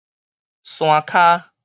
[0.63, 1.51] 山跤